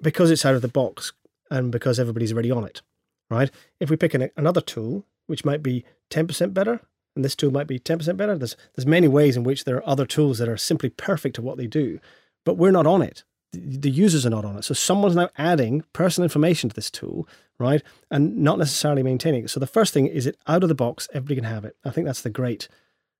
Because 0.00 0.30
it's 0.30 0.44
out 0.44 0.54
of 0.54 0.62
the 0.62 0.68
box, 0.68 1.12
and 1.50 1.70
because 1.70 1.98
everybody's 1.98 2.32
already 2.32 2.50
on 2.50 2.64
it, 2.64 2.82
right? 3.30 3.50
If 3.80 3.90
we 3.90 3.96
pick 3.96 4.14
an, 4.14 4.30
another 4.36 4.60
tool 4.60 5.04
which 5.26 5.44
might 5.44 5.62
be 5.62 5.84
ten 6.10 6.26
percent 6.26 6.54
better, 6.54 6.80
and 7.14 7.24
this 7.24 7.36
tool 7.36 7.50
might 7.50 7.66
be 7.66 7.78
ten 7.78 7.98
percent 7.98 8.18
better, 8.18 8.36
there's 8.36 8.56
there's 8.74 8.86
many 8.86 9.08
ways 9.08 9.36
in 9.36 9.44
which 9.44 9.64
there 9.64 9.76
are 9.76 9.88
other 9.88 10.06
tools 10.06 10.38
that 10.38 10.48
are 10.48 10.56
simply 10.56 10.88
perfect 10.88 11.38
at 11.38 11.44
what 11.44 11.56
they 11.56 11.66
do, 11.66 12.00
but 12.44 12.56
we're 12.56 12.70
not 12.70 12.86
on 12.86 13.02
it 13.02 13.24
the 13.52 13.90
users 13.90 14.24
are 14.24 14.30
not 14.30 14.44
on 14.44 14.56
it. 14.56 14.64
So 14.64 14.74
someone's 14.74 15.16
now 15.16 15.28
adding 15.36 15.84
personal 15.92 16.24
information 16.24 16.70
to 16.70 16.74
this 16.74 16.90
tool, 16.90 17.28
right? 17.58 17.82
And 18.10 18.38
not 18.38 18.58
necessarily 18.58 19.02
maintaining 19.02 19.44
it. 19.44 19.50
So 19.50 19.60
the 19.60 19.66
first 19.66 19.92
thing 19.92 20.06
is 20.06 20.26
it 20.26 20.38
out 20.46 20.62
of 20.62 20.68
the 20.68 20.74
box, 20.74 21.08
everybody 21.12 21.36
can 21.36 21.44
have 21.44 21.64
it. 21.64 21.76
I 21.84 21.90
think 21.90 22.06
that's 22.06 22.22
the 22.22 22.30
great 22.30 22.68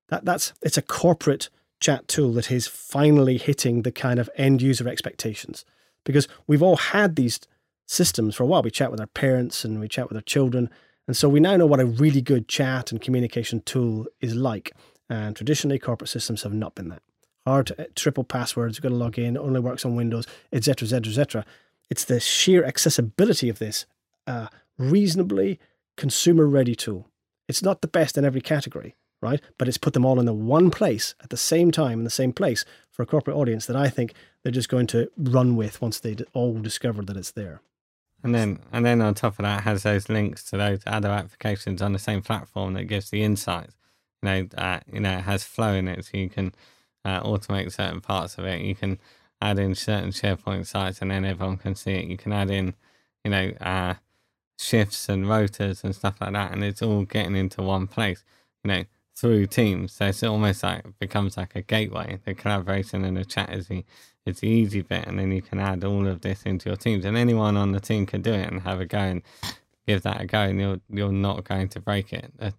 that 0.09 0.25
that's 0.25 0.53
it's 0.63 0.79
a 0.79 0.83
corporate 0.83 1.49
chat 1.83 2.09
tool 2.09 2.33
that 2.33 2.51
is 2.51 2.67
finally 2.67 3.37
hitting 3.37 3.83
the 3.83 3.93
kind 3.93 4.19
of 4.19 4.31
end 4.37 4.63
user 4.63 4.89
expectations. 4.89 5.65
Because 6.05 6.27
we've 6.47 6.63
all 6.63 6.77
had 6.77 7.17
these 7.17 7.41
systems 7.87 8.35
for 8.35 8.45
a 8.45 8.47
while. 8.47 8.63
We 8.63 8.71
chat 8.71 8.91
with 8.91 9.01
our 9.01 9.07
parents 9.07 9.65
and 9.65 9.79
we 9.79 9.89
chat 9.89 10.09
with 10.09 10.17
our 10.17 10.23
children. 10.23 10.71
And 11.07 11.17
so 11.17 11.29
we 11.29 11.41
now 11.41 11.57
know 11.57 11.67
what 11.67 11.81
a 11.81 11.87
really 11.87 12.23
good 12.23 12.49
chat 12.49 12.91
and 12.91 13.01
communication 13.01 13.61
tool 13.61 14.07
is 14.21 14.35
like. 14.35 14.73
And 15.11 15.37
traditionally, 15.37 15.79
corporate 15.79 16.09
systems 16.09 16.43
have 16.43 16.55
not 16.55 16.75
been 16.75 16.89
that 16.89 17.03
hard 17.47 17.73
uh, 17.79 17.85
triple 17.95 18.25
passwords, 18.25 18.77
you've 18.77 18.83
got 18.83 18.91
to 18.91 18.95
log 18.95 19.19
in, 19.19 19.37
only 19.37 19.61
works 19.61 19.85
on 19.85 19.97
Windows, 19.97 20.27
etc., 20.53 20.87
etc., 20.87 21.11
etc. 21.11 21.45
It's 21.91 22.05
the 22.05 22.21
sheer 22.21 22.65
accessibility 22.65 23.49
of 23.49 23.59
this 23.59 23.87
uh, 24.27 24.47
reasonably 24.79 25.59
consumer 25.97 26.47
ready 26.47 26.75
tool. 26.75 27.09
It's 27.49 27.63
not 27.63 27.83
the 27.83 27.89
best 27.89 28.17
in 28.17 28.25
every 28.25 28.41
category, 28.41 28.95
right? 29.23 29.41
But 29.57 29.69
it's 29.69 29.79
put 29.79 29.95
them 29.95 30.05
all 30.05 30.21
in 30.21 30.27
the 30.27 30.35
one 30.35 30.71
place 30.71 31.15
at 31.23 31.31
the 31.31 31.37
same 31.37 31.71
time 31.71 32.01
in 32.01 32.05
the 32.05 32.11
same 32.11 32.33
place 32.33 32.65
for 32.91 33.03
a 33.03 33.07
corporate 33.07 33.37
audience 33.37 33.65
that 33.67 33.77
I 33.77 33.89
think 33.89 34.13
they're 34.43 34.53
just 34.53 34.69
going 34.69 34.89
to 34.89 35.11
run 35.17 35.57
with 35.57 35.81
once 35.81 35.99
they 35.99 36.17
all 36.35 36.59
discover 36.59 37.03
that 37.03 37.17
it's 37.17 37.31
there. 37.31 37.63
And 38.23 38.35
then, 38.35 38.61
and 38.73 38.85
then 38.85 39.01
on 39.01 39.15
top 39.15 39.39
of 39.39 39.45
that, 39.45 39.65
has 39.65 39.83
those 39.83 40.09
links 40.09 40.45
to 40.51 40.57
those 40.57 40.81
other 40.87 41.11
applications 41.11 41.83
on 41.83 41.93
the 41.93 41.99
same 41.99 42.23
platform 42.23 42.75
that 42.75 42.85
gives 42.85 43.11
the 43.11 43.23
insights. 43.23 43.75
You 44.23 44.29
know, 44.29 44.49
uh, 44.57 44.81
you 44.93 45.01
know, 45.01 45.19
it 45.19 45.23
has 45.23 45.43
flow 45.43 45.73
in 45.73 45.89
it, 45.89 46.05
so 46.05 46.17
you 46.17 46.29
can 46.29 46.55
uh, 47.05 47.23
automate 47.23 47.73
certain 47.73 48.01
parts 48.01 48.39
of 48.39 48.45
it. 48.45 48.61
You 48.61 48.77
can 48.77 49.01
add 49.41 49.59
in 49.59 49.75
certain 49.75 50.11
SharePoint 50.11 50.67
sites, 50.67 51.03
and 51.03 51.11
then 51.11 51.25
everyone 51.25 51.57
can 51.57 51.75
see 51.75 51.95
it. 51.95 52.05
You 52.05 52.17
can 52.17 52.33
add 52.33 52.51
in, 52.51 52.75
you 53.25 53.33
know, 53.33 53.53
uh, 53.61 53.95
shifts 54.57 55.09
and 55.09 55.29
rotors 55.29 55.83
and 55.83 55.95
stuff 55.95 56.21
like 56.21 56.33
that, 56.33 56.53
and 56.53 56.63
it's 56.63 56.83
all 56.83 57.05
getting 57.05 57.35
into 57.35 57.63
one 57.63 57.89
place. 57.89 58.23
You 58.63 58.69
know, 58.69 58.85
through 59.15 59.47
Teams. 59.47 59.93
So 59.93 60.07
it's 60.07 60.23
almost 60.23 60.63
like 60.63 60.85
becomes 60.99 61.37
like 61.37 61.55
a 61.55 61.63
gateway. 61.63 62.19
The 62.25 62.35
collaboration 62.35 63.05
and 63.05 63.17
the 63.17 63.25
chat 63.25 63.53
is 63.53 63.69
the 63.69 63.85
it's 64.25 64.41
the 64.41 64.49
easy 64.49 64.83
bit, 64.83 65.07
and 65.07 65.19
then 65.19 65.33
you 65.33 65.43
can 65.43 65.59
add 65.59 65.83
all 65.85 66.07
of 66.07 66.21
this 66.21 66.43
into 66.45 66.69
your 66.69 66.77
teams, 66.77 67.05
and 67.05 67.17
anyone 67.17 67.57
on 67.57 67.73
the 67.73 67.81
team 67.81 68.07
can 68.07 68.23
do 68.23 68.33
it 68.33 68.49
and 68.49 68.61
have 68.63 68.81
a 68.81 68.87
go 68.87 68.99
and 68.99 69.23
give 69.87 70.03
that 70.03 70.21
a 70.21 70.27
go, 70.27 70.41
and 70.41 70.61
you're 70.61 70.81
you're 70.89 71.13
not 71.13 71.45
going 71.45 71.69
to 71.71 71.81
break 71.81 72.13
it. 72.13 72.33
The 72.39 72.55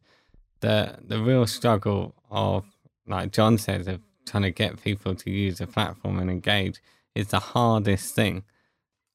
the, 0.60 0.98
the 1.06 1.20
real 1.20 1.46
struggle 1.46 2.16
of 2.32 2.66
like 3.08 3.32
John 3.32 3.58
says 3.58 3.88
of 3.88 4.02
trying 4.26 4.44
to 4.44 4.52
get 4.52 4.82
people 4.82 5.14
to 5.14 5.30
use 5.30 5.60
a 5.60 5.68
platform 5.68 6.20
and 6.20 6.30
engage 6.30 6.82
is 7.16 7.28
the 7.28 7.40
hardest 7.40 8.16
thing. 8.16 8.44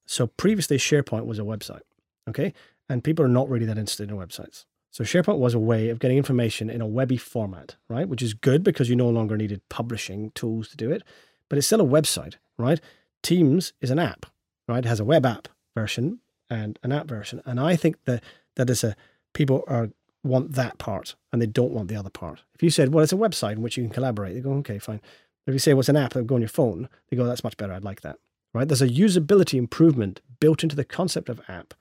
So 0.05 0.27
previously, 0.27 0.77
SharePoint 0.77 1.25
was 1.25 1.39
a 1.39 1.43
website, 1.43 1.81
okay, 2.27 2.53
and 2.87 3.03
people 3.03 3.25
are 3.25 3.29
not 3.29 3.49
really 3.49 3.65
that 3.65 3.77
interested 3.77 4.09
in 4.09 4.17
websites. 4.17 4.65
So 4.91 5.03
SharePoint 5.03 5.37
was 5.37 5.53
a 5.53 5.59
way 5.59 5.89
of 5.89 5.99
getting 5.99 6.17
information 6.17 6.69
in 6.69 6.81
a 6.81 6.87
webby 6.87 7.17
format, 7.17 7.75
right? 7.87 8.09
Which 8.09 8.21
is 8.21 8.33
good 8.33 8.63
because 8.63 8.89
you 8.89 8.95
no 8.95 9.09
longer 9.09 9.37
needed 9.37 9.61
publishing 9.69 10.31
tools 10.31 10.69
to 10.69 10.77
do 10.77 10.91
it, 10.91 11.03
but 11.47 11.57
it's 11.57 11.67
still 11.67 11.81
a 11.81 11.85
website, 11.85 12.35
right? 12.57 12.81
Teams 13.21 13.73
is 13.81 13.91
an 13.91 13.99
app, 13.99 14.25
right? 14.67 14.83
It 14.83 14.87
has 14.87 14.99
a 14.99 15.05
web 15.05 15.25
app 15.25 15.47
version 15.75 16.19
and 16.49 16.79
an 16.81 16.91
app 16.91 17.07
version, 17.07 17.41
and 17.45 17.59
I 17.59 17.75
think 17.75 18.03
that 18.05 18.23
that 18.55 18.69
is 18.69 18.83
a 18.83 18.95
people 19.33 19.63
are 19.67 19.89
want 20.23 20.53
that 20.53 20.77
part 20.77 21.15
and 21.31 21.41
they 21.41 21.45
don't 21.45 21.71
want 21.71 21.87
the 21.87 21.95
other 21.95 22.09
part. 22.09 22.43
If 22.53 22.63
you 22.63 22.69
said, 22.69 22.93
well, 22.93 23.03
it's 23.03 23.13
a 23.13 23.17
website 23.17 23.53
in 23.53 23.61
which 23.61 23.77
you 23.77 23.83
can 23.83 23.93
collaborate, 23.93 24.33
they 24.33 24.41
go, 24.41 24.53
okay, 24.55 24.79
fine. 24.79 25.01
If 25.47 25.53
you 25.53 25.59
say, 25.59 25.73
what's 25.73 25.87
well, 25.87 25.97
an 25.97 26.03
app 26.03 26.13
that 26.13 26.27
go 26.27 26.35
on 26.35 26.41
your 26.41 26.49
phone, 26.49 26.89
they 27.09 27.17
go, 27.17 27.25
that's 27.25 27.43
much 27.43 27.57
better. 27.57 27.73
I'd 27.73 27.83
like 27.83 28.01
that. 28.01 28.17
Right? 28.53 28.67
There's 28.67 28.81
a 28.81 28.89
usability 28.89 29.57
improvement 29.57 30.21
built 30.39 30.63
into 30.63 30.75
the 30.75 30.83
concept 30.83 31.29
of 31.29 31.41
app 31.47 31.73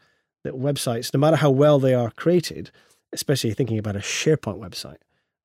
that 0.45 0.55
websites, 0.55 1.13
no 1.13 1.21
matter 1.21 1.37
how 1.37 1.51
well 1.51 1.79
they 1.79 1.95
are 1.95 2.11
created, 2.11 2.71
especially 3.13 3.55
thinking 3.55 3.79
about 3.79 3.97
a 3.97 4.01
SharePoint 4.01 4.59
website, 4.59 4.99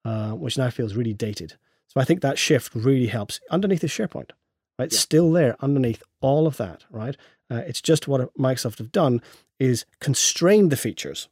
uh, 0.06 0.32
which 0.32 0.58
now 0.58 0.70
feels 0.70 0.96
really 0.96 1.14
dated. 1.14 1.56
So 1.88 2.02
I 2.02 2.06
think 2.06 2.22
that 2.22 2.40
shift 2.40 2.74
really 2.74 3.08
helps 3.08 3.40
underneath 3.50 3.84
is 3.84 3.92
SharePoint, 3.92 4.32
right? 4.80 4.92
Yeah. 4.92 5.00
Still 5.00 5.32
there 5.32 5.56
underneath 5.60 6.04
all 6.22 6.48
of 6.48 6.58
that, 6.58 6.86
right? 6.90 7.16
Uh, 7.50 7.62
it's 7.68 7.82
just 7.82 8.08
what 8.08 8.34
Microsoft 8.36 8.80
have 8.80 8.92
done 8.92 9.22
is 9.60 9.86
constrain 10.00 10.70
the 10.70 10.78
features 10.78 11.30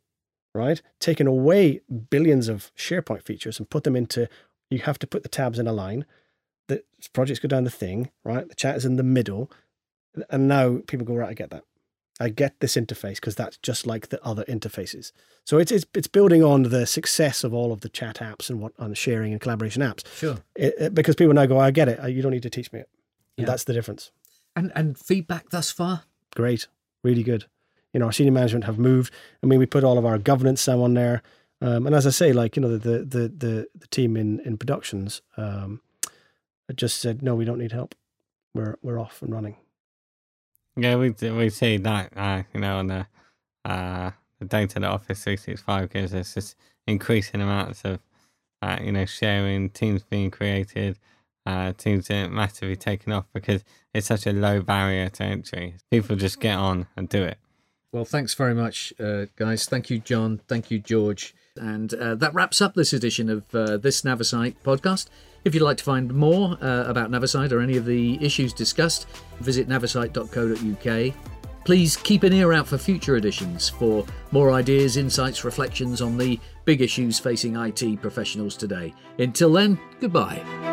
right? 0.54 0.82
Taken 1.00 1.28
away 1.28 1.82
billions 2.10 2.48
of 2.48 2.72
SharePoint 2.76 3.24
features 3.24 3.60
and 3.60 3.70
put 3.70 3.84
them 3.84 3.96
into, 3.96 4.28
you 4.70 4.80
have 4.80 5.00
to 5.00 5.08
put 5.08 5.24
the 5.24 5.30
tabs 5.30 5.60
in 5.60 5.68
a 5.68 5.74
line. 5.74 6.06
The 6.68 6.84
projects 7.14 7.40
go 7.40 7.48
down 7.48 7.64
the 7.64 7.70
thing, 7.70 8.10
right? 8.24 8.48
The 8.48 8.56
chat 8.56 8.76
is 8.76 8.86
in 8.86 8.98
the 8.98 9.04
middle. 9.04 9.52
And 10.30 10.48
now 10.48 10.80
people 10.88 11.06
go, 11.06 11.16
right, 11.16 11.30
I 11.30 11.34
get 11.34 11.52
that. 11.52 11.64
I 12.22 12.30
get 12.30 12.60
this 12.60 12.76
interface 12.76 13.16
because 13.16 13.36
that's 13.36 13.58
just 13.58 13.88
like 13.88 14.10
the 14.10 14.24
other 14.24 14.44
interfaces. 14.46 15.12
So 15.44 15.58
it's, 15.58 15.72
it's 15.72 15.86
it's 15.94 16.08
building 16.08 16.44
on 16.44 16.64
the 16.64 16.86
success 16.86 17.44
of 17.44 17.54
all 17.54 17.72
of 17.72 17.82
the 17.82 17.90
chat 17.90 18.18
apps 18.18 18.50
and 18.50 18.62
what 18.62 18.74
on 18.78 18.94
sharing 18.94 19.32
and 19.32 19.42
collaboration 19.42 19.82
apps. 19.82 20.06
Sure. 20.16 20.38
It, 20.56 20.76
it, 20.80 20.94
because 20.94 21.16
people 21.16 21.34
now 21.34 21.46
go, 21.46 21.60
I 21.60 21.72
get 21.72 21.90
it. 21.90 22.12
You 22.12 22.22
don't 22.22 22.32
need 22.32 22.44
to 22.44 22.50
teach 22.50 22.72
me 22.72 22.80
it. 22.80 22.90
And 23.38 23.46
yeah. 23.46 23.52
that's 23.52 23.64
the 23.64 23.74
difference. 23.74 24.12
And 24.56 24.72
and 24.76 24.98
feedback 24.98 25.50
thus 25.50 25.72
far? 25.72 26.04
Great. 26.36 26.68
Really 27.04 27.24
good 27.24 27.46
you 27.94 28.00
know, 28.00 28.08
our 28.08 28.12
senior 28.12 28.32
management 28.32 28.66
have 28.66 28.80
moved. 28.80 29.14
I 29.44 29.46
mean, 29.46 29.60
we 29.60 29.66
put 29.66 29.84
all 29.84 29.98
of 29.98 30.06
our 30.06 30.18
governance 30.18 30.68
on 30.68 30.94
there. 30.94 31.22
Um, 31.62 31.86
and 31.86 31.96
as 31.96 32.08
I 32.08 32.10
say, 32.10 32.34
like, 32.34 32.56
you 32.56 32.62
know, 32.62 32.78
the, 32.78 33.00
the, 33.00 33.28
the, 33.28 33.68
the 33.76 33.88
team 33.88 34.18
in, 34.18 34.40
in 34.42 34.58
productions 34.58 35.22
um, 35.38 35.82
just 36.74 37.00
said, 37.00 37.22
no, 37.22 37.36
we 37.36 37.46
don't 37.46 37.60
need 37.60 37.74
help. 37.74 37.94
We're, 38.54 38.78
we're 38.82 39.00
off 39.00 39.22
and 39.22 39.34
running. 39.34 39.58
Yeah, 40.76 40.96
we 40.96 41.12
we 41.12 41.50
see 41.50 41.78
that, 41.78 42.14
uh, 42.18 42.44
you 42.54 42.60
know, 42.62 42.78
on 42.78 42.88
the, 42.88 43.08
uh, 43.66 44.12
the 44.40 44.46
data 44.46 44.80
that 44.80 44.90
Office 44.90 45.24
365 45.24 45.90
gives 45.92 46.14
us, 46.14 46.34
just 46.34 46.56
increasing 46.88 47.42
amounts 47.42 47.84
of, 47.86 48.00
uh, 48.62 48.80
you 48.82 48.92
know, 48.92 49.06
sharing, 49.06 49.70
teams 49.70 50.04
being 50.04 50.32
created, 50.32 51.00
uh, 51.46 51.74
teams 51.74 52.10
massively 52.10 52.76
taken 52.76 53.12
off 53.14 53.26
because 53.34 53.64
it's 53.94 54.08
such 54.08 54.28
a 54.28 54.34
low 54.34 54.62
barrier 54.62 55.10
to 55.10 55.24
entry. 55.24 55.76
People 55.92 56.16
just 56.16 56.40
get 56.40 56.58
on 56.58 56.88
and 56.96 57.10
do 57.10 57.24
it. 57.24 57.38
Well, 57.92 58.06
thanks 58.06 58.34
very 58.34 58.54
much, 58.54 58.94
uh, 59.00 59.26
guys. 59.36 59.66
Thank 59.66 59.90
you, 59.90 60.00
John. 60.00 60.40
Thank 60.48 60.72
you, 60.72 60.80
George. 60.80 61.36
And 61.58 61.94
uh, 61.94 62.16
that 62.16 62.34
wraps 62.34 62.62
up 62.62 62.74
this 62.74 62.94
edition 62.94 63.30
of 63.30 63.44
uh, 63.54 63.78
this 63.78 64.04
Navisite 64.04 64.56
podcast. 64.64 65.08
If 65.44 65.54
you'd 65.54 65.64
like 65.64 65.78
to 65.78 65.84
find 65.84 66.14
more 66.14 66.58
uh, 66.62 66.86
about 66.86 67.12
Navisite 67.12 67.52
or 67.52 67.60
any 67.60 67.76
of 67.76 67.86
the 67.86 68.24
issues 68.24 68.54
discussed, 68.54 69.08
visit 69.42 69.68
navisite.co.uk. 69.68 71.14
Please 71.66 71.98
keep 71.98 72.24
an 72.24 72.34
ear 72.34 72.54
out 72.54 72.68
for 72.68 72.78
future 72.78 73.18
editions 73.18 73.70
for 73.70 74.06
more 74.32 74.52
ideas, 74.52 74.98
insights, 74.98 75.44
reflections 75.44 76.02
on 76.02 76.18
the 76.18 76.40
big 76.66 76.82
issues 76.82 77.20
facing 77.20 77.56
IT 77.56 78.02
professionals 78.02 78.56
today. 78.56 78.94
Until 79.20 79.52
then, 79.52 79.80
goodbye. 80.00 80.71